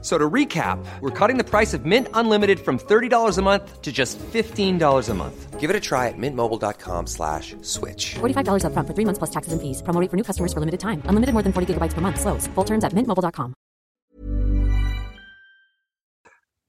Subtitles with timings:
[0.00, 3.90] So to recap, we're cutting the price of Mint Unlimited from $30 a month to
[3.90, 5.58] just $15 a month.
[5.58, 8.14] Give it a try at mintmobile.com slash switch.
[8.20, 9.82] $45 upfront for three months plus taxes and fees.
[9.82, 11.02] Promo rate for new customers for limited time.
[11.08, 12.20] Unlimited more than 40 gigabytes per month.
[12.20, 12.46] Slows.
[12.54, 13.54] Full terms at mintmobile.com.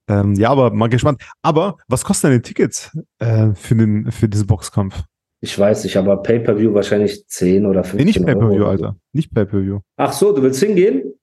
[0.09, 1.21] Ähm, ja, aber mal gespannt.
[1.43, 5.03] Aber was kosten deine Tickets äh, für, den, für diesen Boxkampf?
[5.41, 8.65] Ich weiß nicht, aber Pay-Per-View wahrscheinlich 10 oder 15 Nee, nicht Pay-Per-View.
[8.65, 8.95] Alter.
[9.13, 9.81] Nicht Pay-Per-View.
[9.97, 11.13] Ach so, du willst hingehen?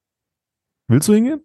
[0.88, 1.42] Willst du hingehen?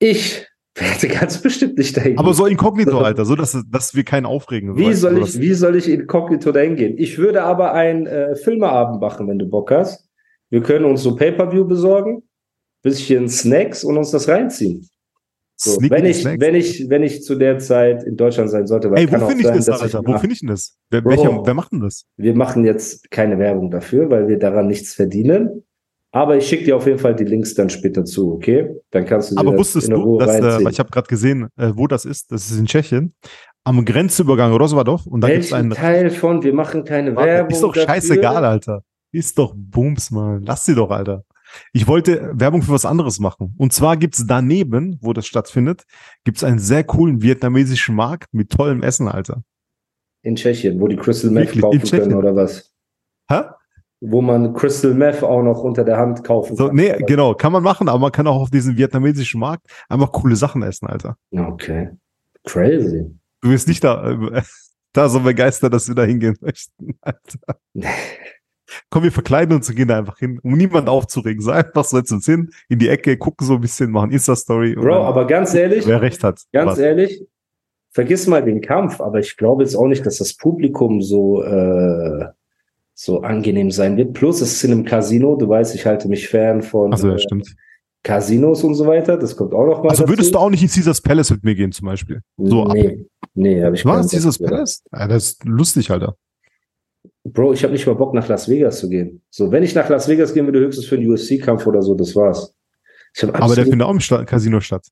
[0.00, 4.26] Ich werde ganz bestimmt nicht dahin Aber so inkognito, Alter, so dass, dass wir keinen
[4.26, 4.76] aufregen.
[4.76, 6.94] Wie soll so ich, wie soll ich inkognito dahin gehen?
[6.96, 10.08] Ich würde aber einen äh, Filmeabend machen, wenn du Bock hast.
[10.48, 12.22] Wir können uns so Pay-Per-View besorgen,
[12.82, 14.88] bisschen Snacks und uns das reinziehen.
[15.56, 16.40] So, wenn ich, Snacks?
[16.40, 19.46] wenn ich, wenn ich zu der Zeit in Deutschland sein sollte, Ey, wo finde ich
[19.46, 20.00] sein, das, Alter?
[20.04, 20.78] Wo nach- finde ich denn das?
[20.88, 22.06] Wer, welcher, wer macht denn das?
[22.16, 25.64] Wir machen jetzt keine Werbung dafür, weil wir daran nichts verdienen.
[26.12, 28.68] Aber ich schicke dir auf jeden Fall die Links dann später zu, okay?
[28.90, 30.70] Dann kannst du dir Aber wusstest in du, Ruhe dass, äh, reinziehen.
[30.70, 32.32] ich habe gerade gesehen, äh, wo das ist?
[32.32, 33.14] Das ist in Tschechien.
[33.62, 35.06] Am Grenzübergang Roswadov.
[35.06, 35.70] Und da gibt es einen.
[35.70, 37.88] Teil von, wir machen keine Warte, Werbung Ist doch dafür.
[37.88, 38.82] scheißegal, Alter.
[39.12, 40.42] Ist doch Bums, Mann.
[40.44, 41.24] Lass sie doch, Alter.
[41.72, 43.54] Ich wollte Werbung für was anderes machen.
[43.58, 45.84] Und zwar gibt's daneben, wo das stattfindet,
[46.24, 49.42] gibt's einen sehr coolen vietnamesischen Markt mit tollem Essen, Alter.
[50.22, 52.72] In Tschechien, wo die Crystal Meth kaufen können oder was?
[53.28, 53.42] Hä?
[54.02, 56.76] Wo man Crystal Meth auch noch unter der Hand kaufen So, kann.
[56.76, 57.04] nee, oder?
[57.04, 60.62] genau, kann man machen, aber man kann auch auf diesem vietnamesischen Markt einfach coole Sachen
[60.62, 61.16] essen, Alter.
[61.36, 61.90] Okay.
[62.46, 63.14] Crazy.
[63.42, 64.42] Du wirst nicht da, äh,
[64.94, 67.56] da so begeistert, dass wir da hingehen möchten, Alter.
[68.88, 71.42] Komm, wir verkleiden uns und gehen da einfach hin, um niemand aufzuregen.
[71.42, 74.76] Sei einfach, setzen uns hin, in die Ecke, gucken so ein bisschen, machen Insta-Story.
[74.76, 76.40] Bro, aber ganz ehrlich, Wer recht hat.
[76.52, 76.82] ganz Warte.
[76.84, 77.26] ehrlich,
[77.92, 82.26] vergiss mal den Kampf, aber ich glaube jetzt auch nicht, dass das Publikum so, äh,
[83.02, 84.12] so angenehm sein wird.
[84.12, 87.14] Plus, es ist in einem Casino, du weißt, ich halte mich fern von Achso, ja,
[87.16, 87.42] äh.
[88.02, 89.16] Casinos und so weiter.
[89.16, 90.32] Das kommt auch noch mal Also würdest dazu.
[90.32, 92.20] du auch nicht in Caesars Palace mit mir gehen, zum Beispiel?
[92.36, 92.74] So ab.
[92.74, 94.10] nee, nee, habe ich Was?
[94.10, 94.38] Caesars.
[94.38, 94.82] Palace?
[94.92, 96.14] Ja, das ist lustig, Alter.
[97.24, 99.22] Bro, ich habe nicht mal Bock, nach Las Vegas zu gehen.
[99.30, 102.14] So, wenn ich nach Las Vegas gehen würde, höchstens für einen UFC-Kampf oder so, das
[102.14, 102.54] war's.
[103.32, 104.86] Aber der findet auch im Sta Casino statt.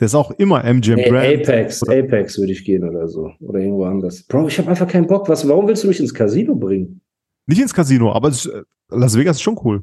[0.00, 1.26] Der ist auch immer MGM Nee, Grand.
[1.48, 3.30] Apex, Oder- Apex würde ich gehen oder so.
[3.40, 4.22] Oder irgendwo anders.
[4.24, 5.28] Bro, ich habe einfach keinen Bock.
[5.28, 7.00] Was, warum willst du mich ins Casino bringen?
[7.48, 9.82] Nicht ins Casino, aber ist- äh, Las Vegas ist schon cool.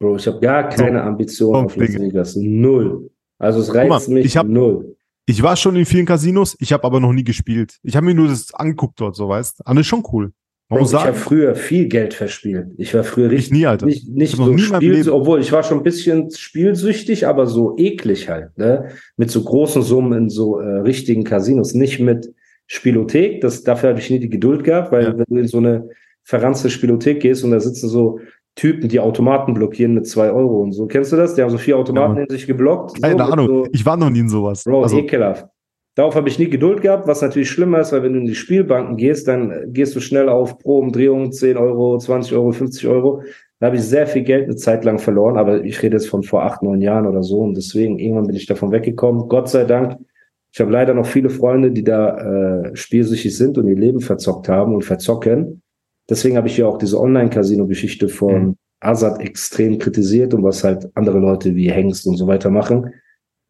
[0.00, 1.94] Bro, ich habe gar keine So, Ambitionen komm, auf Las.
[1.94, 2.36] Vegas.
[2.36, 3.10] Null.
[3.38, 4.96] Also es reizt mal, mich ich hab- null.
[5.26, 7.78] Ich war schon in vielen Casinos, ich habe aber noch nie gespielt.
[7.82, 9.60] Ich habe mir nur das angeguckt dort, so weißt.
[9.66, 10.32] Aber das ist schon cool.
[10.70, 12.68] Bro, ich habe früher viel Geld verspielt.
[12.76, 13.86] Ich war früher ich richtig nie, Alter.
[13.86, 18.28] nicht, nicht Ich so Spiel, obwohl ich war schon ein bisschen spielsüchtig, aber so eklig
[18.28, 18.90] halt, ne?
[19.16, 22.32] Mit so großen Summen in so äh, richtigen Casinos, nicht mit
[22.66, 23.40] Spielothek.
[23.40, 25.18] Das, dafür habe ich nie die Geduld gehabt, weil Ja.
[25.18, 25.88] wenn du in so eine
[26.28, 28.20] verranzte Spielothek gehst und da sitzen so
[28.54, 30.86] Typen, die Automaten blockieren mit zwei Euro und so.
[30.86, 31.34] Kennst du das?
[31.34, 32.96] Die haben so vier Automaten Ja, in sich geblockt.
[32.96, 33.46] so, Keine Ahnung.
[33.46, 34.64] So, Ich war noch nie in sowas.
[34.64, 35.46] Bro, also, ekelhaft.
[35.94, 38.34] Darauf habe ich nie Geduld gehabt, was natürlich schlimmer ist, weil wenn du in die
[38.34, 43.22] Spielbanken gehst, dann gehst du schnell auf pro Umdrehung 10 Euro, 20 Euro, 50 Euro.
[43.58, 46.22] Da habe ich sehr viel Geld eine Zeit lang verloren, aber ich rede jetzt von
[46.22, 49.28] vor acht, neun Jahren oder so und deswegen irgendwann bin ich davon weggekommen.
[49.28, 49.96] Gott sei Dank.
[50.52, 54.48] Ich habe leider noch viele Freunde, die da äh, spielsüchtig sind und ihr Leben verzockt
[54.48, 55.62] haben und verzocken.
[56.08, 58.56] Deswegen habe ich ja auch diese Online-Casino-Geschichte von Mhm.
[58.80, 62.92] Azad extrem kritisiert und was halt andere Leute wie Hengst und so weiter machen.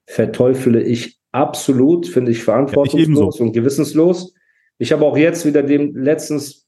[0.06, 3.44] Verteufele ich absolut, finde ich verantwortungslos ebenso.
[3.44, 4.32] und gewissenslos.
[4.78, 6.66] Ich habe auch jetzt wieder dem letztens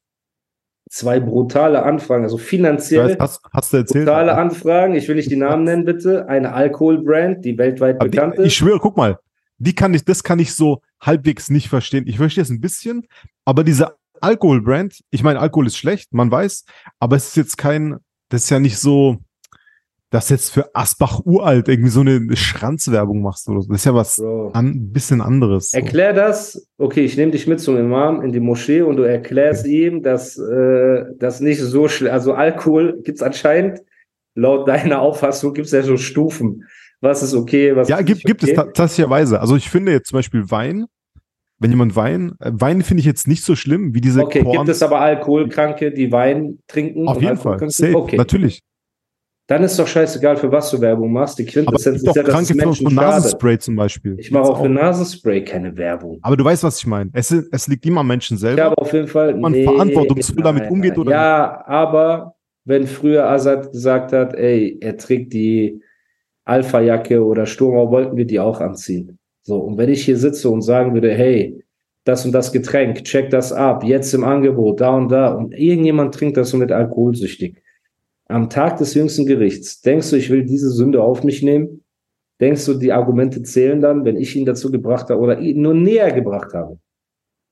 [0.90, 4.04] zwei brutale Anfragen, also ich finanziell hast, hast du erzählt?
[4.04, 4.42] brutale Alter.
[4.42, 4.94] Anfragen.
[4.94, 6.28] Ich will nicht die Namen nennen, bitte.
[6.28, 8.54] Eine Alkoholbrand, die weltweit Aber bekannt die, ich ist.
[8.54, 9.18] schwöre, guck mal,
[9.58, 12.04] die kann ich, das kann ich so halbwegs nicht verstehen.
[12.06, 13.06] Ich verstehe es ein bisschen,
[13.46, 16.64] aber diese Alkoholbrand, ich meine, Alkohol ist schlecht, man weiß,
[16.98, 17.96] aber es ist jetzt kein,
[18.28, 19.18] das ist ja nicht so,
[20.10, 23.68] dass jetzt für Asbach uralt irgendwie so eine Schranzwerbung machst oder so.
[23.68, 24.50] Das ist ja was Bro.
[24.54, 25.70] an, bisschen anderes.
[25.70, 25.78] So.
[25.78, 26.66] Erklär das.
[26.78, 30.36] Okay, ich nehme dich mit zum Imam in die Moschee und du erklärst ihm, dass
[30.36, 33.80] äh, das nicht so schlimm, also Alkohol gibt's anscheinend,
[34.34, 36.64] laut deiner Auffassung gibt's ja so Stufen.
[37.00, 38.56] Was ist okay, was Ja, ist gibt, nicht gibt es okay.
[38.56, 39.40] ta- tatsächlicherweise.
[39.40, 40.86] Also ich finde jetzt zum Beispiel Wein,
[41.60, 44.56] wenn jemand Wein, äh, Wein finde ich jetzt nicht so schlimm wie diese Okay, Korn.
[44.58, 47.06] gibt es aber Alkoholkranke, die Wein trinken?
[47.06, 47.58] Auf jeden Fall.
[47.70, 48.60] Safe, Okay, natürlich.
[49.46, 51.38] dann ist doch scheißegal, für was du Werbung machst.
[51.38, 53.10] Die Aber es Quintessenz gibt ist ja, dass Kranke es Menschen schadet.
[53.14, 54.16] Nasenspray zum Beispiel.
[54.18, 56.18] Ich mache auch für Nasenspray keine Werbung.
[56.22, 57.10] Aber du weißt, was ich meine.
[57.12, 58.62] Es, es liegt immer am Menschen selber.
[58.64, 59.36] habe auf jeden Fall.
[59.36, 62.34] man verantwortungsvoll damit umgeht, oder Ja, aber
[62.64, 65.80] wenn früher Azad gesagt hat, ey, er trägt die
[66.44, 69.18] Alpha-Jacke oder Sturmau wollten wir die auch anziehen.
[69.42, 71.64] So, und wenn ich hier sitze und sagen würde, hey,
[72.04, 76.14] das und das Getränk, check das ab, jetzt im Angebot, da und da, und irgendjemand
[76.14, 77.62] trinkt das und wird alkoholsüchtig.
[78.26, 81.84] Am Tag des jüngsten Gerichts, denkst du, ich will diese Sünde auf mich nehmen?
[82.40, 85.74] Denkst du, die Argumente zählen dann, wenn ich ihn dazu gebracht habe oder ihn nur
[85.74, 86.78] näher gebracht habe?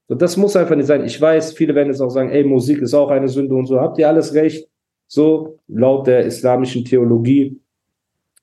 [0.09, 1.05] So, das muss einfach nicht sein.
[1.05, 3.79] Ich weiß, viele werden jetzt auch sagen, ey, Musik ist auch eine Sünde und so.
[3.81, 4.69] Habt ihr alles recht?
[5.07, 7.61] So, laut der islamischen Theologie.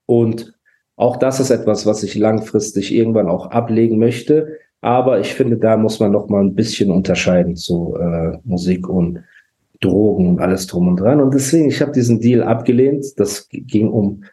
[0.06, 0.55] Und
[0.96, 4.60] auch das ist etwas, was ich langfristig irgendwann auch ablegen möchte.
[4.82, 9.24] Aber ich finde, da muss man noch mal ein bisschen unterscheiden zu äh, Musik und
[9.82, 11.20] Drogen und alles drum und dran.
[11.20, 13.06] Und deswegen, ich habe diesen Deal abgelehnt.
[13.18, 14.24] Das ging um,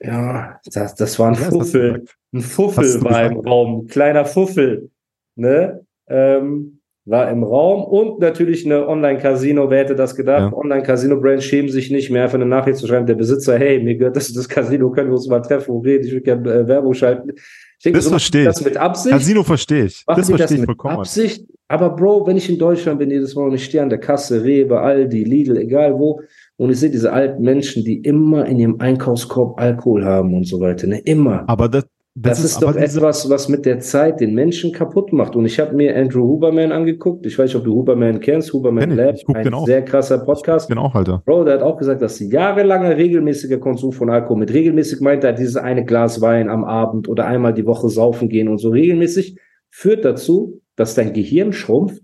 [0.00, 2.04] ja, das, das war ein Ja, Fuffel.
[2.32, 3.38] Ein Fuffel war im.
[3.38, 4.90] Raum, kleiner Fuffel,
[5.36, 5.80] ne?
[6.08, 6.73] Ähm,
[7.06, 9.68] war im Raum und natürlich eine Online-Casino.
[9.70, 10.52] Wer hätte das gedacht?
[10.52, 10.56] Ja.
[10.56, 13.06] Online-Casino-Brands schämen sich nicht mehr, einfach eine Nachricht zu schreiben.
[13.06, 16.06] Der Besitzer, hey, mir gehört das, das Casino, können wir uns mal treffen und reden.
[16.06, 17.32] Ich will gerne äh, Werbung schalten.
[17.36, 18.46] Ich denke, Das so verstehe ich.
[18.46, 19.12] das mit Absicht.
[19.14, 20.02] Casino verstehe ich.
[20.06, 20.98] Das die das verstehe ich vollkommen.
[20.98, 21.44] Absicht.
[21.68, 24.42] Aber Bro, wenn ich in Deutschland bin jedes Mal und ich stehe an der Kasse,
[24.42, 26.20] Rewe, Aldi, Lidl, egal wo,
[26.56, 30.60] und ich sehe diese alten Menschen, die immer in ihrem Einkaufskorb Alkohol haben und so
[30.60, 31.44] weiter, ne, immer.
[31.48, 31.84] Aber das,
[32.16, 35.34] das, Das, ist, doch aber diese, etwas, was mit der Zeit den Menschen kaputt macht.
[35.34, 37.26] Und ich habe mir Andrew Huberman angeguckt.
[37.26, 38.52] Ich weiß nicht, ob du Huberman kennst.
[38.52, 38.96] Huberman Kenn.
[38.96, 39.66] Lab, ein auch.
[39.66, 40.70] sehr krasser Podcast.
[40.76, 41.22] Auch, Alter.
[41.24, 45.32] Bro, der hat auch gesagt, dass jahrelanger regelmäßiger Konsum von Alkohol, mit regelmäßig meint er
[45.32, 49.36] dieses eine Glas Wein am Abend oder einmal die Woche saufen gehen und so regelmäßig,
[49.70, 52.02] führt dazu, dass dein Gehirn schrumpft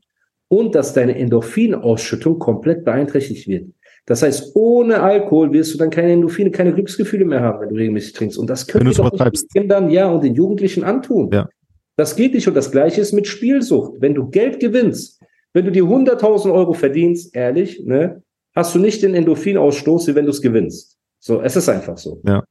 [0.49, 3.67] und dass deine Endorphinausschüttung komplett beeinträchtigt wird.
[4.07, 7.75] Das heißt, ohne Alkohol wirst du dann keine Endorphine, keine Glücksgefühle mehr haben, wenn du
[7.77, 8.39] regelmäßig trinkst.
[8.39, 11.31] Und das können wir doch den Kindern, ja, und den Jugendlichen antun.
[11.33, 11.49] Ja.
[11.97, 12.49] Das geht nicht.
[12.49, 14.01] Und das Gleiche ist mit Spielsucht.
[14.01, 15.21] Wenn du Geld gewinnst,
[15.53, 18.23] wenn du dir 100.000 Euro verdienst, ehrlich, ne,
[18.57, 20.97] hast du nicht den Endorphinausstoß, wie wenn du es gewinnst.
[21.19, 22.21] So, es ist einfach so.
[22.27, 22.43] Ja.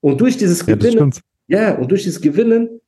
[0.00, 1.20] Und durch dieses Ja, Gewinnen, stimmt.
[1.48, 2.80] ja, und durch dieses Gewinnen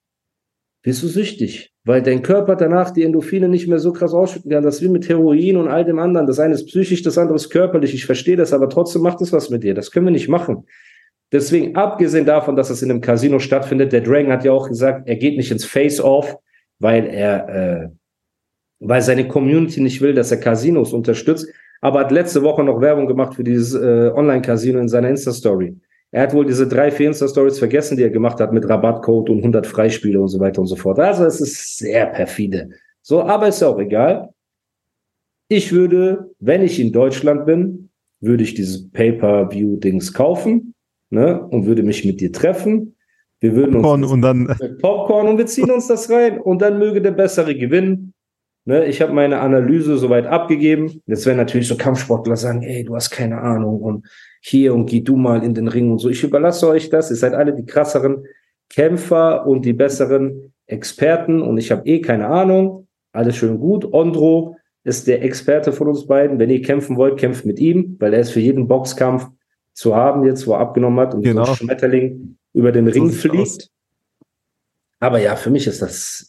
[0.82, 4.62] wirst du süchtig, weil dein Körper danach die Endorphine nicht mehr so krass ausschütten kann.
[4.62, 6.26] Das ist wie mit Heroin und all dem anderen.
[6.26, 7.92] Das eine ist psychisch, das andere ist körperlich.
[7.92, 9.74] Ich verstehe das, aber trotzdem macht es was mit dir.
[9.74, 10.66] Das können wir nicht machen.
[11.30, 15.08] Deswegen, abgesehen davon, dass es in einem Casino stattfindet, der Dragon hat ja auch gesagt,
[15.08, 16.36] er geht nicht ins Face-Off,
[16.78, 17.88] weil er, äh,
[18.80, 21.48] weil seine Community nicht will, dass er Casinos unterstützt.
[21.80, 25.76] Aber hat letzte Woche noch Werbung gemacht für dieses äh, Online-Casino in seiner Insta-Story.
[26.14, 29.38] Er hat wohl diese drei, vier Insta-Stories vergessen, die er gemacht hat mit Rabattcode und
[29.38, 31.00] 100 Freispiele und so weiter und so fort.
[31.00, 32.70] Also es ist sehr perfide.
[33.02, 34.32] So, aber ist auch egal.
[35.48, 37.90] Ich würde, wenn ich in Deutschland bin,
[38.20, 40.74] würde ich dieses Pay-Per-View-Dings kaufen
[41.10, 42.94] ne, und würde mich mit dir treffen.
[43.40, 44.46] Wir würden uns Und, und dann,
[44.80, 48.13] Popcorn und wir ziehen uns das rein und dann möge der Bessere gewinnen.
[48.66, 51.02] Ne, ich habe meine Analyse soweit abgegeben.
[51.06, 54.06] Jetzt werden natürlich so Kampfsportler sagen, ey, du hast keine Ahnung und
[54.40, 56.08] hier und geh du mal in den Ring und so.
[56.08, 57.10] Ich überlasse euch das.
[57.10, 58.24] Ihr seid alle die krasseren
[58.70, 62.86] Kämpfer und die besseren Experten und ich habe eh keine Ahnung.
[63.12, 63.92] Alles schön gut.
[63.92, 66.38] Ondro ist der Experte von uns beiden.
[66.38, 69.28] Wenn ihr kämpfen wollt, kämpft mit ihm, weil er ist für jeden Boxkampf
[69.74, 71.48] zu haben, jetzt wo er abgenommen hat und wie so Genau.
[71.50, 73.70] ein Schmetterling über den Ring sieht's aus.
[75.04, 76.26] Aber ja, für mich ist das,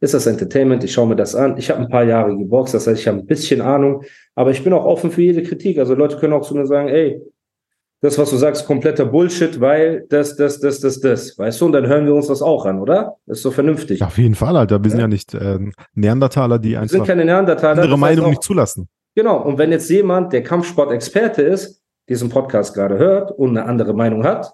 [0.00, 0.82] ist das Entertainment.
[0.82, 1.58] Ich schaue mir das an.
[1.58, 4.02] Ich habe ein paar Jahre geboxt, das heißt, ich habe ein bisschen Ahnung.
[4.34, 5.78] Aber ich bin auch offen für jede Kritik.
[5.78, 7.20] Also Leute können auch zu mir sagen, ey,
[8.00, 11.38] das, was du sagst, ist kompletter Bullshit, weil das, das, das, das, das.
[11.38, 13.16] Weißt du, und dann hören wir uns das auch an, oder?
[13.26, 14.00] Das ist so vernünftig.
[14.00, 14.82] ja, auf jeden Fall, Alter.
[14.82, 15.04] Wir sind Ja.
[15.04, 15.58] ja nicht äh,
[15.94, 17.82] Neandertaler, die einfach keine Neandertaler.
[17.82, 18.88] andere Meinung auch- nicht zulassen.
[19.14, 23.94] Genau, und wenn jetzt jemand, der Kampfsport-Experte ist, diesen Podcast gerade hört und eine andere
[23.94, 24.52] Meinung hat,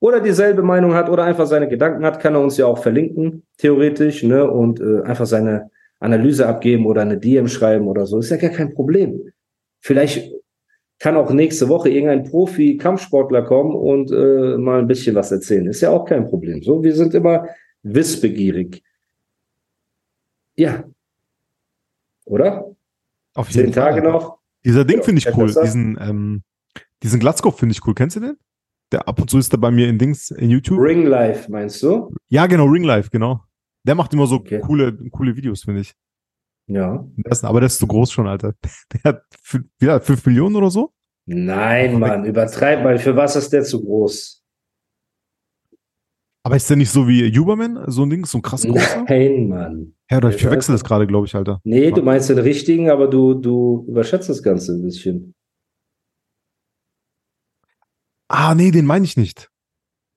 [0.00, 3.44] oder dieselbe Meinung hat oder einfach seine Gedanken hat, kann er uns ja auch verlinken,
[3.58, 8.18] theoretisch, ne, und äh, einfach seine Analyse abgeben oder eine DM schreiben oder so.
[8.18, 9.32] Ist ja gar kein Problem.
[9.80, 10.32] Vielleicht
[10.98, 15.66] kann auch nächste Woche irgendein Profi-Kampfsportler kommen und äh, mal ein bisschen was erzählen.
[15.66, 16.62] Ist ja auch kein Problem.
[16.62, 17.46] So, wir sind immer
[17.82, 18.82] wissbegierig.
[20.56, 20.84] Ja.
[22.24, 22.74] Oder?
[23.34, 23.92] Auf jeden Zehn Fall.
[23.92, 24.38] Tage noch.
[24.64, 25.46] Dieser Ding Ja, finde ich cool.
[25.46, 26.42] Diesen, ähm,
[27.02, 27.94] diesen Glatzkopf finde ich cool.
[27.94, 28.38] Kennst du den?
[28.92, 30.78] Der ab und zu ist der bei mir in Dings in YouTube.
[30.80, 32.12] Ring Life, meinst du?
[32.28, 33.40] Ja, genau, Ring Life, genau.
[33.84, 34.60] Der macht immer so Okay.
[34.60, 35.92] coole, coole Videos, finde ich.
[36.68, 37.06] Ja.
[37.24, 38.54] Ist, aber der ist zu groß schon, Alter.
[38.92, 39.22] Der hat
[39.78, 40.92] wieder 5 Millionen oder so.
[41.28, 42.98] Nein, Aber Mann, übertreib mal.
[42.98, 44.44] Für was ist der zu groß?
[46.44, 47.84] Aber ist der nicht so wie Huberman?
[47.90, 49.04] So ein Ding, so ein krass großer?
[49.08, 49.94] Nein, Mann.
[50.10, 51.60] Ja, oder ich verwechsel das gerade, glaube ich, Alter.
[51.64, 55.34] Nee, du meinst den richtigen, aber du, du überschätzt das Ganze ein bisschen.
[58.28, 59.48] Ah, nee, den meine ich nicht.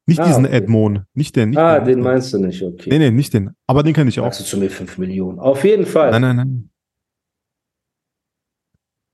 [0.08, 0.56] Nicht Ah, diesen okay.
[0.56, 1.04] Edmond.
[1.14, 1.50] Nicht den.
[1.50, 2.90] Nicht ah, den, den meinst du nicht, okay.
[2.90, 3.52] Nee, nee, nicht den.
[3.68, 4.24] Aber den kenne ich auch.
[4.26, 5.38] Sagst du zu mir 5 Millionen?
[5.40, 6.10] Auf jeden Fall.
[6.12, 6.70] Nein, nein, nein.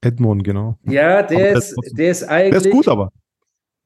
[0.02, 0.76] Edmond, genau.
[0.84, 2.66] Ja, Aber der der ist, der ist Der eigentlich.
[2.66, 3.12] ist gut, aber.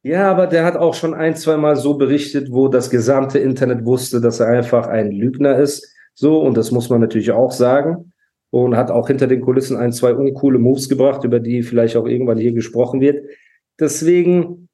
[0.04, 3.86] Ja, aber der hat auch schon ein, zwei Mal so berichtet, wo das gesamte Internet
[3.86, 5.94] wusste, dass er einfach ein Lügner ist.
[6.14, 8.14] So, und das muss man natürlich auch sagen.
[8.52, 12.06] Und hat auch hinter den Kulissen ein, zwei uncoole Moves gebracht, über die vielleicht auch
[12.08, 13.24] irgendwann hier gesprochen wird.
[13.80, 14.69] Deswegen,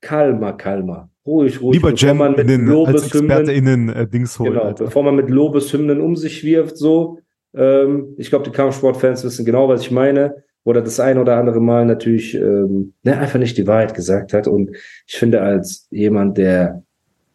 [0.00, 1.10] kalmer, kalmer.
[1.26, 1.76] Ruhig, ruhig.
[1.76, 4.52] Lieber bevor Jam man mit in den, als ExperteInnen äh, Dings holen.
[4.52, 4.84] Genau, Alter.
[4.84, 7.18] bevor man mit Lobeshymnen um sich wirft, so.
[7.54, 10.42] Ähm, ich glaube, die Kampfsportfans wissen genau, was ich meine.
[10.64, 14.46] Oder das ein oder andere Mal natürlich ähm, ne, einfach nicht die Wahrheit gesagt hat.
[14.46, 14.76] Und
[15.06, 16.82] ich finde, als jemand, der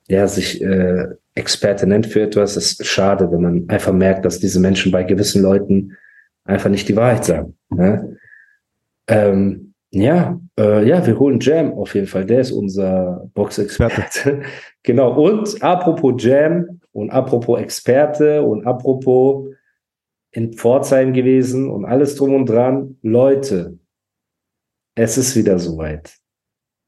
[0.08, 4.60] ja, sich äh, Experte nennt für etwas, ist schade, wenn man einfach merkt, dass diese
[4.60, 5.98] Menschen bei gewissen Leuten
[6.44, 7.58] einfach nicht die Wahrheit sagen.
[7.70, 8.18] Ne?
[9.08, 12.26] Ähm, ja, äh, ja, wir holen Jam auf jeden Fall.
[12.26, 14.42] Der ist unser Boxexperte.
[14.84, 15.14] genau.
[15.18, 19.54] Und apropos Jam und apropos Experte und apropos
[20.32, 22.98] in Pforzheim gewesen und alles drum und dran.
[23.04, 23.80] Leute,
[24.96, 26.14] es ist wieder soweit.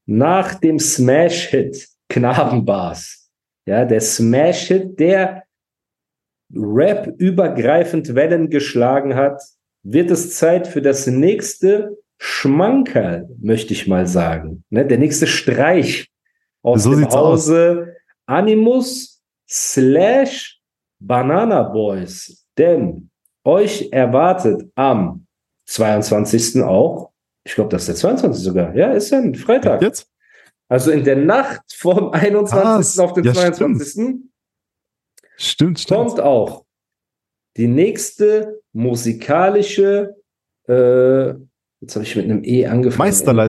[0.04, 3.30] Nach dem Smash-Hit Knabenbars,
[3.66, 5.44] ja, der Smash-Hit, der
[6.54, 9.40] Rap übergreifend Wellen geschlagen hat,
[9.82, 14.64] wird es Zeit für das nächste Schmankerl, möchte ich mal sagen.
[14.70, 16.10] Ne, der nächste Streich
[16.62, 17.48] aus So dem sieht's aus.
[17.48, 17.96] Hause
[18.26, 20.60] Animus slash
[20.98, 22.46] Banana Boys.
[22.56, 23.10] Denn
[23.44, 25.26] euch erwartet am
[25.66, 26.62] 22.
[26.62, 27.12] auch,
[27.44, 28.42] ich glaube, das ist der 22.
[28.42, 29.80] sogar, ja, ist ja ein Freitag.
[29.80, 30.10] Jetzt?
[30.68, 32.98] Also in der Nacht vom 21.
[32.98, 34.20] Ah, auf den ja, 22.
[35.36, 35.86] Stimmt, stimmt.
[35.86, 36.64] kommt auch
[37.56, 40.16] die nächste musikalische,
[40.66, 41.34] äh,
[41.80, 43.08] jetzt habe ich mit einem E angefangen.
[43.08, 43.48] Meisterleistung.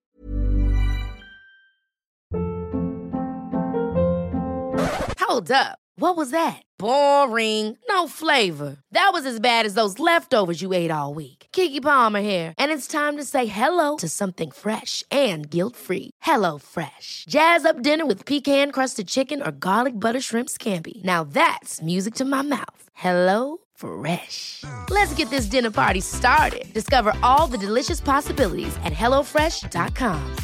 [5.20, 5.78] Hold up.
[5.96, 6.64] What was that?
[6.78, 7.78] Boring.
[7.90, 8.78] No flavor.
[8.94, 11.48] That was as bad as those leftovers you ate all week.
[11.52, 16.12] Kiki Palmer here, and it's time to say hello to something fresh and guilt-free.
[16.22, 17.26] Hello Fresh.
[17.28, 21.04] Jazz up dinner with pecan-crusted chicken or garlic butter shrimp scampi.
[21.04, 22.84] Now that's music to my mouth.
[22.94, 24.64] Hello Fresh.
[24.90, 26.72] Let's get this dinner party started.
[26.74, 30.36] Discover all the delicious possibilities at hellofresh.com.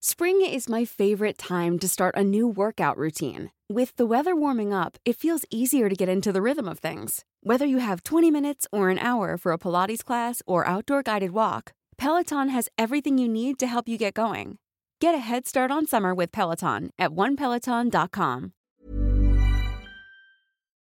[0.00, 3.50] Spring is my favorite time to start a new workout routine.
[3.68, 7.24] With the weather warming up, it feels easier to get into the rhythm of things.
[7.42, 11.32] Whether you have 20 minutes or an hour for a Pilates class or outdoor guided
[11.32, 14.58] walk, Peloton has everything you need to help you get going.
[15.00, 18.52] Get a head start on summer with Peloton at onepeloton.com.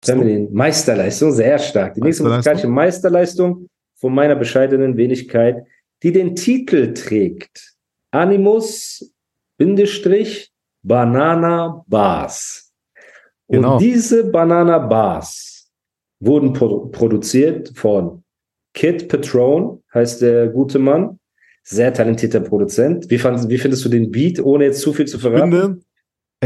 [0.07, 0.53] Feminin.
[0.53, 1.95] Meisterleistung, sehr stark.
[1.95, 2.37] Die nächste Meisterleistung?
[2.37, 5.65] musikalische Meisterleistung von meiner bescheidenen Wenigkeit,
[6.03, 7.75] die den Titel trägt.
[8.11, 9.13] Animus,
[9.57, 10.51] Bindestrich,
[10.83, 12.73] Banana Bars.
[13.49, 13.75] Genau.
[13.75, 15.71] Und diese Banana Bars
[16.21, 18.23] wurden pro produziert von
[18.75, 21.19] Kid Patron, heißt der gute Mann.
[21.63, 23.11] Sehr talentierter Produzent.
[23.11, 25.51] Wie, fand, wie findest du den Beat, ohne jetzt zu viel zu verraten?
[25.51, 25.81] finde,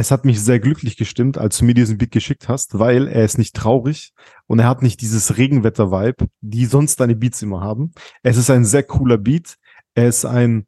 [0.01, 3.25] es hat mich sehr glücklich gestimmt, als du mir diesen Beat geschickt hast, weil er
[3.25, 4.13] ist nicht traurig
[4.47, 7.93] und er hat nicht dieses Regenwetter-Vibe, die sonst deine Beats immer haben.
[8.23, 9.57] Es ist ein sehr cooler Beat.
[9.95, 10.67] Er ist ein,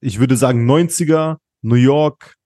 [0.00, 2.36] ich würde sagen, 90er New York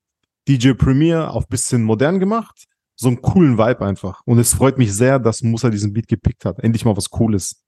[0.48, 2.64] DJ Premier auf bisschen modern gemacht.
[2.96, 4.22] So einen coolen Vibe einfach.
[4.24, 6.58] Und es freut mich sehr, dass Musa diesen Beat gepickt hat.
[6.60, 7.62] Endlich mal was Cooles.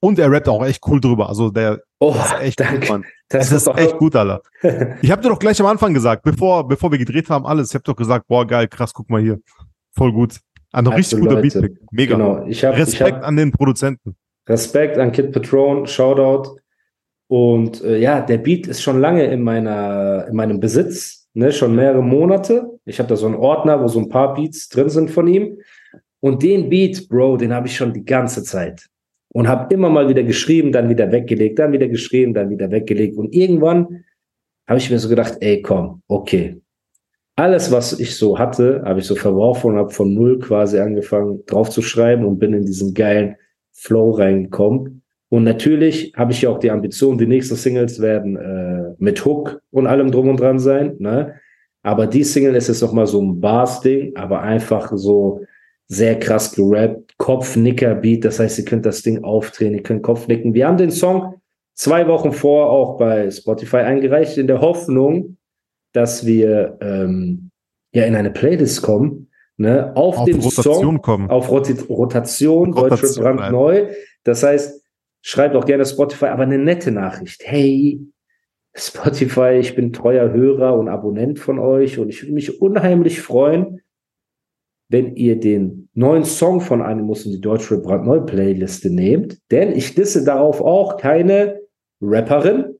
[0.00, 1.28] Und er rappt auch echt cool drüber.
[1.28, 2.80] Also der oh, ist echt danke.
[2.80, 3.04] gut, Mann.
[3.30, 4.42] Das es ist doch echt gut, Alter.
[5.02, 7.68] Ich habe dir doch gleich am Anfang gesagt, bevor, bevor wir gedreht haben, alles.
[7.68, 9.40] Ich habe doch gesagt, boah, geil, krass, guck mal hier.
[9.92, 10.40] Voll gut.
[10.72, 11.78] Ein Also, richtig guter Leute, Beatpick.
[11.92, 12.16] Mega.
[12.16, 14.16] Genau, ich Respekt hab, an den Produzenten.
[14.48, 16.58] Respekt an Kid Patron, Shoutout.
[17.28, 21.76] Und äh, ja, der Beat ist schon lange in meiner in meinem Besitz, ne, schon
[21.76, 22.78] mehrere Monate.
[22.84, 25.58] Ich habe da so einen Ordner, wo so ein paar Beats drin sind von ihm.
[26.18, 28.86] Und den Beat, Bro, den habe ich schon die ganze Zeit
[29.32, 33.16] und habe immer mal wieder geschrieben, dann wieder weggelegt, dann wieder geschrieben, dann wieder weggelegt.
[33.16, 34.04] Und irgendwann
[34.66, 36.60] habe ich mir so gedacht, ey, komm, okay.
[37.36, 41.44] Alles, was ich so hatte, habe ich so verworfen und habe von null quasi angefangen
[41.46, 43.36] drauf zu schreiben und bin in diesen geilen
[43.72, 45.02] Flow reingekommen.
[45.30, 49.62] Und natürlich habe ich ja auch die Ambition, die nächsten Singles werden äh, mit Hook
[49.70, 50.96] und allem drum und dran sein.
[50.98, 51.34] Ne?
[51.82, 55.40] Aber die Single ist jetzt nochmal so ein Bars-Ding, aber einfach so
[55.86, 58.24] sehr krass gerappt, Kopfnicker-Beat.
[58.24, 60.54] Das heißt, ihr könnt das Ding aufdrehen, ihr könnt Kopfnicken.
[60.54, 61.34] Wir haben den Song
[61.74, 65.36] zwei Wochen vor auch bei Spotify eingereicht, in der Hoffnung,
[65.92, 67.50] dass wir ähm,
[67.92, 71.30] ja in eine Playlist kommen, ne, auf, Auf dem Rotation Song, kommen.
[71.30, 73.88] auf Roti Rotation, Rotation, brandneu.
[74.24, 74.82] Das heißt,
[75.20, 77.42] schreibt auch gerne Spotify, aber eine nette Nachricht.
[77.44, 78.00] Hey,
[78.74, 83.82] Spotify, ich bin treuer Hörer und Abonnent von euch und ich würde mich unheimlich freuen,
[84.90, 89.94] wenn ihr den neuen Song von Animus in die Deutschrap brandneu Playliste nehmt, denn ich
[89.94, 91.60] disse darauf auch keine
[92.02, 92.76] Rapperin,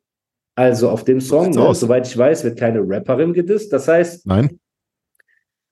[0.57, 3.73] Also auf dem Song, ne, soweit ich weiß, wird keine Rapperin gedisst.
[3.73, 4.59] Das heißt, Nein?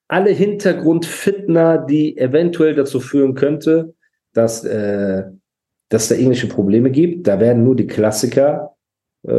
[0.07, 3.95] alle Hintergrundfitner, die eventuell dazu führen könnte,
[4.33, 5.25] dass, äh,
[5.88, 8.76] dass da irgendwelche Probleme gibt, da werden nur die Klassiker.
[9.26, 9.33] Äh,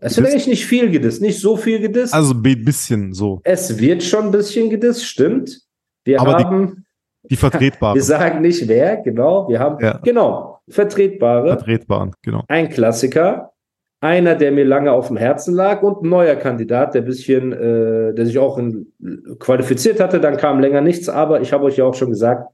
[0.00, 2.12] es wird eigentlich nicht viel gedisst, nicht so viel gedisst.
[2.12, 3.40] Also ein bisschen so.
[3.44, 5.65] es wird schon ein bisschen gedisst, stimmt.
[6.06, 6.86] Wir Aber die- haben,
[7.30, 7.94] Die vertretbaren.
[7.96, 9.48] wir sagen nicht wer, genau.
[9.48, 9.98] Wir haben, Ja.
[10.02, 12.44] genau, vertretbare, vertretbaren, genau.
[12.48, 13.52] ein Klassiker,
[14.00, 18.14] einer, der mir lange auf dem Herzen lag und ein neuer Kandidat, der bisschen, äh,
[18.14, 18.92] der sich auch in,
[19.40, 22.48] qualifiziert hatte, dann kam länger nichts, aber ich habe euch ja auch schon gesagt,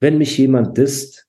[0.00, 1.28] wenn mich jemand disst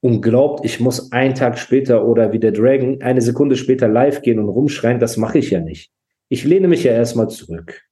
[0.00, 4.22] und glaubt, ich muss einen Tag später oder wie der Dragon eine Sekunde später live
[4.22, 5.90] gehen und rumschreien, das mache ich ja nicht.
[6.28, 7.82] Ich lehne mich ja erstmal zurück.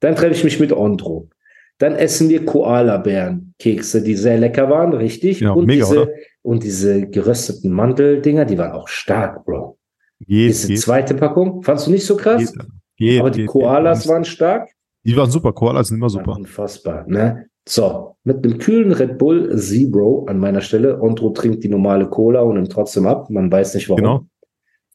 [0.00, 1.28] Dann treffe ich mich mit Ondro.
[1.78, 5.40] Dann essen wir Koala-Bären-Kekse, die sehr lecker waren, richtig.
[5.40, 6.12] Ja, und, mega, diese, oder?
[6.42, 9.78] und diese gerösteten Mandeldinger, die waren auch stark, Bro.
[10.20, 12.52] Geht, Diese geht, zweite Packung, fandst du nicht so krass?
[12.52, 12.66] geht,
[12.96, 14.70] geht, Aber die Koalas waren stark.
[15.02, 16.32] Die waren super, Koalas sind immer super.
[16.36, 17.46] Unfassbar, ne?
[17.68, 21.00] So, mit einem kühlen Red Bull Zero an meiner Stelle.
[21.00, 23.30] Ondro trinkt die normale Cola und nimmt trotzdem ab.
[23.30, 24.02] Man weiß nicht warum.
[24.02, 24.26] Genau.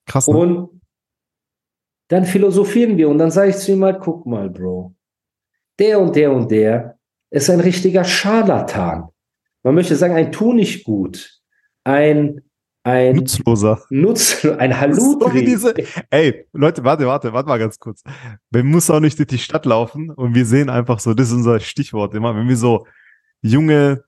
[0.06, 0.38] Krass, ne?
[0.38, 0.82] Und
[2.10, 4.94] dann philosophieren wir und dann sage ich zu ihm halt, guck mal, Bro,
[5.80, 6.98] der und der und der
[7.32, 9.10] ist ein richtiger Scharlatan.
[9.64, 11.40] Man möchte sagen, ein Tu nicht gut,
[11.84, 12.42] ein,
[12.84, 13.82] ein Nutzloser.
[13.90, 15.46] Nutz, ein So Haludri.
[15.46, 15.74] diese,
[16.10, 18.04] ey, Leute, warte, warte, warte mal ganz kurz.
[18.50, 21.34] Wir müssen auch nicht durch die Stadt laufen und wir sehen einfach so, das ist
[21.34, 22.86] unser Stichwort immer, wenn wir so
[23.42, 24.04] junge,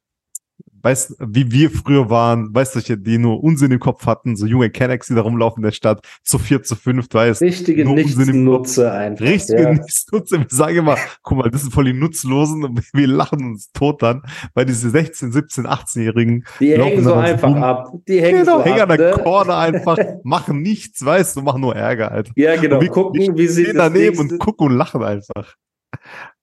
[0.82, 4.70] weißt, wie wir früher waren, weißt du, die nur Unsinn im Kopf hatten, so junge
[4.70, 7.98] Kennex, die da rumlaufen in der Stadt, zu vier, zu fünft, weißt Richtige im Kopf.
[7.98, 9.26] Nichtsnutze einfach.
[9.26, 9.74] Richtige ja.
[9.74, 10.40] Nichtsnutze.
[10.40, 14.02] Wir sagen immer, guck mal, das sind voll die Nutzlosen und wir lachen uns tot
[14.02, 14.22] dann,
[14.54, 17.64] weil diese 16, 17, 18-Jährigen Die hängen so einfach rum.
[17.64, 17.92] ab.
[18.08, 18.90] Die hängen Genau, so hängen ab.
[18.92, 19.24] an der ne?
[19.24, 22.32] Corner einfach, machen nichts, weißt du, machen nur Ärger, Alter.
[22.36, 22.78] Ja, genau.
[22.78, 25.56] Und wir gucken, wie sie stehen daneben nächste- und gucken und lachen einfach.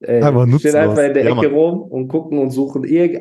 [0.01, 1.55] Ey, Einfach stehen einfach in der Ja, Ecke Mann.
[1.59, 3.21] rum und gucken und suchen, irg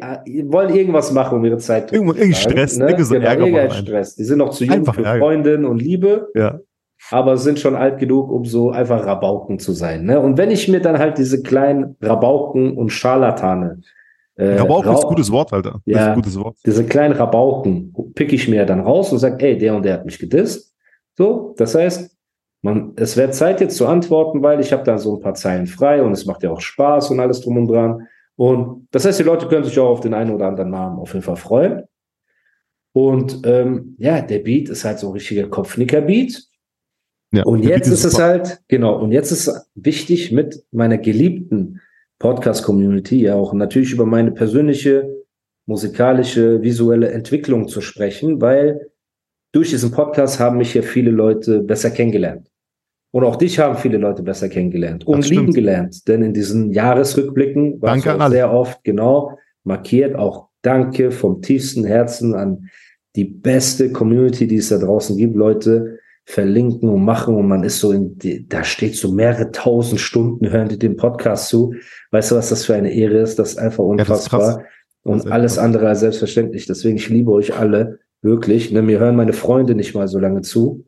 [0.51, 2.85] wollen irgendwas machen, um ihre Zeit Irgendwo- totzuschlagen, irgendein Stress, ne?
[2.85, 4.15] irgendwie so genau, irgendein Stress.
[4.15, 5.19] Die sind noch zu jung Einfach für Ärger.
[5.19, 6.59] Freundin und Liebe, Ja.
[7.11, 10.05] aber sind schon alt genug, um so einfach Rabauken zu sein.
[10.05, 10.19] Ne?
[10.19, 13.81] Und wenn ich mir dann halt diese kleinen Rabauken und Scharlatane,
[14.35, 15.71] äh, auch ist ein gutes Wort, Alter.
[15.71, 16.07] Das ist Ja.
[16.09, 16.57] ein gutes Wort.
[16.65, 20.05] diese kleinen Rabauken pick ich mir dann raus und sage, ey, der und der hat
[20.05, 20.75] mich gedisst.
[21.17, 22.15] So, das heißt,
[22.67, 25.67] man, es wäre Zeit jetzt zu antworten, weil ich habe da so ein paar Zeilen
[25.67, 28.07] frei und es macht ja auch Spaß und alles drum und dran.
[28.35, 31.13] Und das heißt, die Leute können sich auch auf den einen oder anderen Namen auf
[31.13, 31.83] jeden Fall freuen.
[32.93, 36.43] Und ähm, ja, der Beat ist halt so ein richtiger Kopfnicker-Beat.
[37.31, 41.79] Ja, Und jetzt ist es halt, genau, und jetzt ist wichtig mit meiner geliebten
[42.19, 45.23] Podcast-Community ja auch natürlich über meine persönliche
[45.65, 48.91] musikalische, visuelle Entwicklung zu sprechen, weil
[49.53, 52.49] durch diesen Podcast haben mich ja viele Leute besser kennengelernt.
[53.17, 55.39] Und auch dich haben viele Leute besser kennengelernt und Das stimmt.
[55.41, 56.07] lieben gelernt.
[56.07, 60.15] Denn in diesen Jahresrückblicken war es sehr oft genau markiert.
[60.15, 62.69] Auch danke vom tiefsten Herzen an
[63.15, 65.35] die beste Community, die es da draußen gibt.
[65.35, 69.99] Leute verlinken und machen und man ist so in, die, da steht so mehrere tausend
[69.99, 71.73] Stunden, hören die den Podcast zu.
[72.11, 73.39] Weißt du, was das für eine Ehre ist?
[73.39, 74.63] Das ist einfach Ja, unfassbar.
[75.01, 76.67] Und ist echt alles andere als selbstverständlich.
[76.67, 78.71] Deswegen, ich liebe euch alle, wirklich.
[78.71, 80.85] Ne, mir hören meine Freunde nicht mal so lange zu,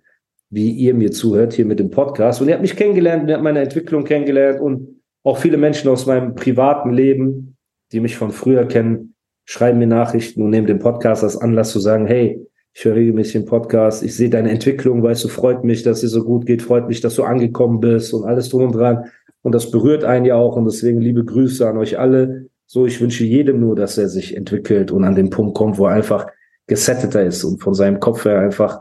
[0.50, 2.42] wie ihr mir zuhört hier mit dem Podcast.
[2.42, 6.06] Und ihr habt mich kennengelernt, ihr habt meine Entwicklung kennengelernt und auch viele Menschen aus
[6.06, 7.58] meinem privaten Leben,
[7.92, 11.80] die mich von früher kennen, schreiben mir Nachrichten und nehmen den Podcast als Anlass zu
[11.80, 15.84] sagen, hey, ich höre regelmäßig den Podcast, ich sehe deine Entwicklung, weißt du, freut mich,
[15.84, 18.76] dass es so gut geht, freut mich, dass du angekommen bist und alles drum und
[18.76, 19.06] dran.
[19.42, 22.48] Und das berührt einen ja auch und deswegen liebe Grüße an euch alle.
[22.68, 25.88] So, ich wünsche jedem nur, dass er sich entwickelt und an den Punkt kommt, wo
[25.88, 26.28] er einfach
[26.68, 28.80] gesetteter ist und von seinem Kopf her einfach,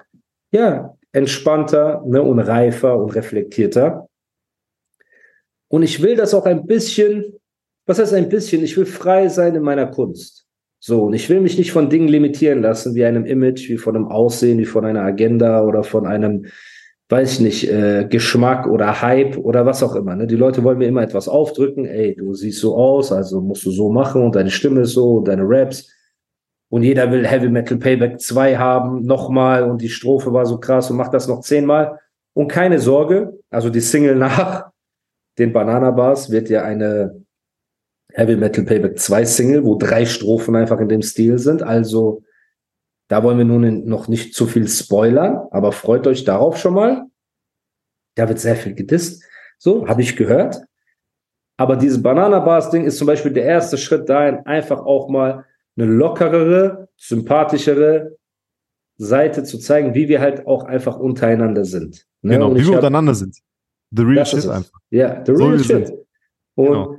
[0.52, 4.08] ja, entspannter ne, und reifer und reflektierter.
[5.68, 7.34] Und ich will das auch ein bisschen,
[7.86, 8.64] was heißt ein bisschen?
[8.64, 10.46] Ich will frei sein in meiner Kunst.
[10.80, 13.96] So, und ich will mich nicht von Dingen limitieren lassen, wie einem Image, wie von
[13.96, 16.46] einem Aussehen, wie von einer Agenda oder von einem,
[17.08, 20.14] weiß ich nicht, äh, Geschmack oder Hype oder was auch immer.
[20.14, 20.28] Ne?
[20.28, 21.84] Die Leute wollen mir immer etwas aufdrücken.
[21.84, 25.16] Ey, du siehst so aus, also musst du so machen und deine Stimme ist so
[25.16, 25.90] und deine Raps.
[26.70, 30.90] Und jeder will Heavy Metal Payback 2 haben, nochmal und die Strophe war so krass
[30.90, 31.98] und macht das noch zehnmal.
[32.34, 34.70] Und keine Sorge, also die Single nach
[35.38, 37.24] den Banana Bars wird ja eine
[38.12, 41.62] Heavy Metal Payback 2 Single, wo drei Strophen einfach in dem Stil sind.
[41.62, 42.22] Also
[43.08, 47.06] da wollen wir nun noch nicht zu viel spoilern, aber freut euch darauf schon mal.
[48.14, 49.22] Da wird sehr viel gedisst.
[49.58, 50.60] So, habe ich gehört.
[51.56, 55.44] Aber diese Banana Bars Ding ist zum Beispiel der erste Schritt dahin, einfach auch mal
[55.78, 58.16] eine lockerere, sympathischere
[58.96, 62.04] Seite zu zeigen, wie wir halt auch einfach untereinander sind.
[62.22, 62.34] Ne?
[62.34, 63.36] Genau, wie wir untereinander sind.
[63.92, 64.80] The real Das shit ist einfach.
[64.90, 65.92] Ja, the So real wir shit.
[66.56, 66.96] Und Genau.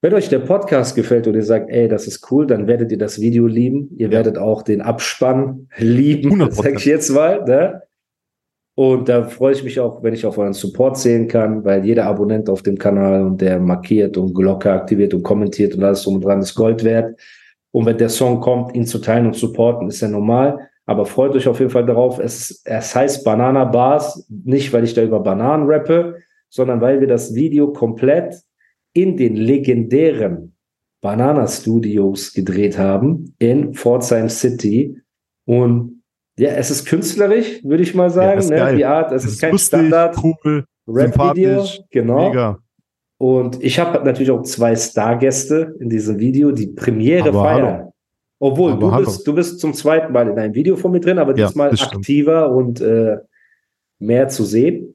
[0.00, 2.98] wenn euch der Podcast gefällt und ihr sagt, ey, das ist cool, dann werdet ihr
[2.98, 3.90] das Video lieben.
[3.96, 4.12] Ihr Ja.
[4.12, 6.50] werdet auch den Abspann lieben, 100%.
[6.62, 7.44] sag ich jetzt mal.
[7.44, 7.82] Ne?
[8.76, 12.06] Und da freue ich mich auch, wenn ich auf euren Support zählen kann, weil jeder
[12.06, 16.14] Abonnent auf dem Kanal und der markiert und Glocke aktiviert und kommentiert und alles drum
[16.14, 17.18] und dran ist Gold wert.
[17.70, 20.68] Und wenn der Song kommt, ihn zu teilen und supporten, ist ja normal.
[20.86, 22.18] Aber freut euch auf jeden Fall darauf.
[22.18, 26.16] Es, es heißt Banana Bars, nicht weil ich da über Bananen rappe,
[26.48, 28.42] sondern weil wir das Video komplett
[28.94, 30.54] in den legendären
[31.00, 35.00] Banana Studios gedreht haben in Pforzheim City.
[35.44, 36.02] Und
[36.38, 38.38] ja, es ist künstlerisch, würde ich mal sagen.
[38.38, 38.76] ist ne?
[38.76, 41.64] Die Art, es, ist ist kein lustig, Standard cool, Rap-Video.
[41.90, 42.28] Genau.
[42.28, 42.58] mega.
[43.20, 47.66] Und ich habe natürlich auch zwei Stargäste in diesem Video, die Premiere Aber feiern.
[47.66, 47.92] hallo.
[48.40, 49.04] Obwohl, Aber du hallo.
[49.06, 51.76] bist, du bist zum zweiten Mal in einem Video von mir drin, aber Ja, diesmal
[51.76, 51.96] stimmt.
[51.96, 53.16] aktiver und äh,
[53.98, 54.94] mehr zu sehen.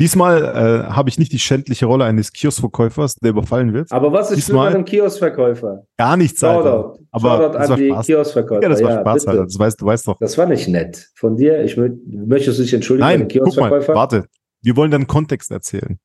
[0.00, 3.92] Diesmal äh, habe ich nicht die schändliche Rolle eines Kioskverkäufers, der überfallen wird.
[3.92, 5.84] Aber was ist Diesmal- an einem Kioskverkäufer?
[5.98, 6.62] Gar nichts, Alter.
[6.72, 7.04] Shoutout.
[7.12, 8.06] Aber Shoutout das war Spaß.
[8.06, 8.62] Kioskverkäufer.
[8.62, 9.30] Ja, das war Spaß, bitte.
[9.30, 9.44] Alter.
[9.44, 10.18] Das weißt du, weißt doch.
[10.18, 11.62] Das war nicht nett von dir.
[11.62, 14.24] Ich mö möchtest du dich entschuldigen Nein, guck mal, warte.
[14.62, 15.98] Wir wollen dann Kontext erzählen.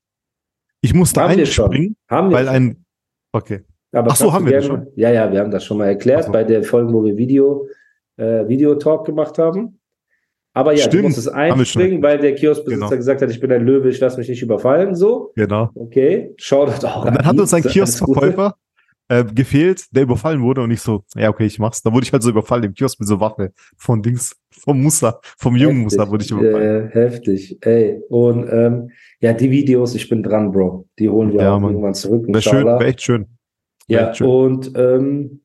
[0.81, 1.65] Ich musste Haben schon.
[1.65, 2.55] einspringen, Haben weil schon.
[2.55, 2.85] ein.
[3.33, 3.63] Okay.
[3.91, 5.87] Aber Ach so, haben du wir das gerne- Ja, ja, wir haben das schon mal
[5.87, 6.31] erklärt so.
[6.31, 7.67] bei der Folge, wo wir Video,
[8.17, 9.79] äh, Video-Talk gemacht haben.
[10.53, 12.97] Aber ja, du Stimmt, haben wir schon einspringen, weil der Kioskbesitzer Genau.
[12.97, 14.95] gesagt hat, ich bin ein Löwe, ich lasse mich nicht überfallen.
[14.95, 15.69] So, Genau.
[15.75, 17.61] okay, schau das auch Und dann hat uns ein.
[17.63, 18.55] Kioskverkäufer
[19.09, 21.81] äh, gefehlt, der überfallen wurde und ich so, ja, okay, ich mach's.
[21.81, 25.19] Da wurde ich halt so überfallen im Kiosk mit so Waffe von Dings, vom Musa,
[25.37, 25.97] vom jungen Heftig.
[25.99, 26.87] Musa wurde ich überfallen.
[26.87, 28.01] Äh, heftig, ey.
[28.09, 28.89] Und ähm,
[29.19, 30.87] ja, die Videos, ich bin dran, Bro.
[30.99, 31.71] Die holen wir Ja, auch Mann.
[31.71, 32.25] irgendwann zurück.
[32.27, 33.27] Wäre schön, wäre echt schön.
[33.87, 34.27] Wär Ja, echt schön.
[34.27, 35.41] und ähm,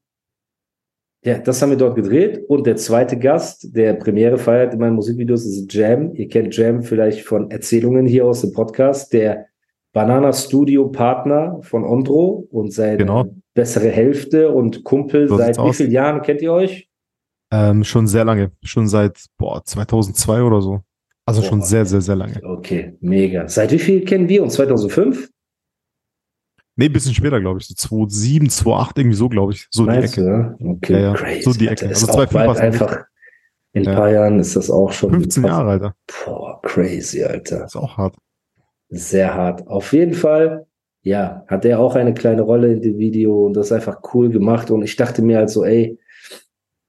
[1.25, 2.41] ja, das haben wir dort gedreht.
[2.49, 6.13] Und der zweite Gast, der Premiere feiert in meinen Musikvideos, ist Jam.
[6.15, 9.13] Ihr kennt Jam vielleicht von Erzählungen hier aus dem Podcast.
[9.13, 9.47] Der
[9.93, 13.27] Banana Studio Partner von Ondro und seine Genau.
[13.55, 15.29] bessere Hälfte und Kumpel.
[15.29, 15.77] So Seit wie aus.
[15.77, 16.89] vielen Jahren kennt ihr euch?
[17.51, 18.53] Ähm, schon sehr lange.
[18.63, 20.81] Schon seit, boah, 2002 oder so.
[21.27, 21.67] Also schon Boah.
[21.67, 22.41] sehr, sehr, sehr lange.
[22.43, 23.47] Okay, mega.
[23.49, 24.55] Seit wie viel kennen wir uns?
[24.55, 25.29] 2005?
[26.77, 27.67] Nee, bisschen später, glaube ich.
[27.69, 29.69] So 2007, 2008, irgendwie so, glaube ich.
[29.71, 30.25] So die Meinst Ecke.
[30.59, 30.71] du, ja?
[30.73, 31.15] Okay, Ja, ja.
[31.15, 31.43] crazy.
[31.43, 31.69] So die.
[31.69, 31.87] Ecke.
[31.89, 32.83] Also auch 2005 bald war's nicht.
[32.83, 33.05] einfach
[33.75, 35.95] in ein paar Jahren ist das auch schon 15 Jahre, Alter.
[36.25, 37.67] Boah, crazy, Alter.
[37.67, 38.17] Ist auch hart.
[38.93, 39.67] Sehr hart.
[39.69, 40.67] Auf jeden Fall,
[41.03, 44.29] ja, hat er auch eine kleine Rolle in dem Video und das ist einfach cool
[44.29, 44.71] gemacht.
[44.71, 45.99] Und ich dachte mir halt so, ey,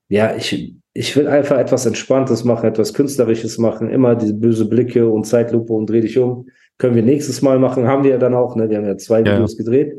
[0.10, 5.10] ja, ich, ich will einfach etwas Entspanntes machen, etwas Künstlerisches machen, immer diese böse Blicke
[5.10, 6.48] und Zeitlupe und dreh dich um.
[6.78, 8.70] Können wir nächstes Mal machen, haben wir ja dann auch, ne?
[8.70, 9.96] Wir haben ja zwei Ja, Videos gedreht.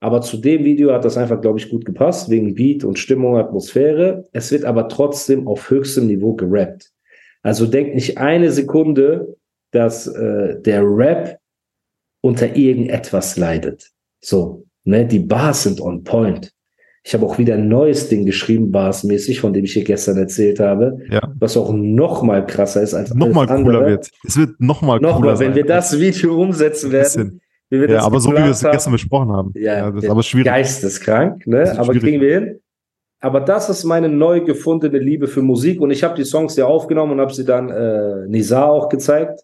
[0.00, 3.36] Aber zu dem Video hat das einfach, glaube ich, gut gepasst, wegen Beat und Stimmung,
[3.36, 4.28] Atmosphäre.
[4.32, 6.92] Es wird aber trotzdem auf höchstem Niveau gerappt.
[7.42, 9.37] Also denkt nicht eine Sekunde,
[9.72, 11.38] dass äh, der Rap
[12.20, 13.90] unter irgendetwas leidet.
[14.20, 16.52] So, ne, die Bars sind on point.
[17.04, 20.60] Ich habe auch wieder ein neues Ding geschrieben, barsmäßig, von dem ich hier gestern erzählt
[20.60, 21.20] habe, Ja.
[21.38, 23.90] was auch noch mal krasser ist als Nochmal alles cooler andere.
[23.92, 24.10] wird.
[24.26, 25.54] Es wird nochmal cooler Nochmal, wenn sein.
[25.54, 28.92] wir das Video umsetzen werden, wie wir Ja, das aber so wie wir es gestern
[28.92, 29.52] besprochen haben.
[29.54, 30.46] ja, das ist aber schwierig.
[30.46, 31.78] Geisteskrank, ne?
[31.78, 32.60] Aber kriegen wir hin.
[33.20, 36.66] Aber das ist meine neu gefundene Liebe für Musik und ich habe die Songs ja
[36.66, 39.40] aufgenommen und habe sie dann äh, Nizar auch gezeigt.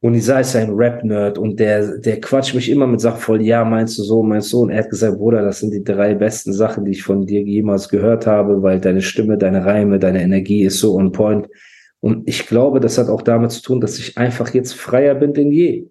[0.00, 3.64] Und Nizar ist ein Rap-Nerd und der, der quatscht mich immer mit Sachen voll, ja,
[3.64, 4.60] meinst du so, meinst du?
[4.60, 7.42] Und er hat gesagt, Bruder, das sind die drei besten Sachen, die ich von dir
[7.42, 11.48] jemals gehört habe, weil deine Stimme, deine Reime, deine Energie ist so on point.
[12.00, 15.34] Und ich glaube, das hat auch damit zu tun, dass ich einfach jetzt freier bin
[15.34, 15.88] denn je.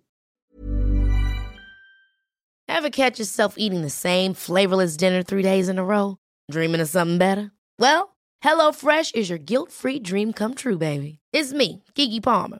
[2.70, 6.16] Ever catch yourself eating the same flavorless dinner three days in a row?
[6.50, 7.52] Dreaming of something better?
[7.78, 11.20] Well, HelloFresh is your guilt free dream come true, baby.
[11.34, 12.60] It's me, Kiki Palmer.